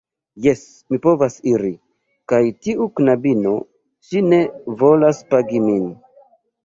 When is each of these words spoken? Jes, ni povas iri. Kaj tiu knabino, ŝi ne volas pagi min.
Jes, 0.43 0.61
ni 0.93 0.97
povas 1.01 1.35
iri. 1.51 1.69
Kaj 2.33 2.41
tiu 2.67 2.87
knabino, 3.01 3.53
ŝi 4.09 4.25
ne 4.33 4.41
volas 4.81 5.21
pagi 5.35 5.63
min. 5.71 5.87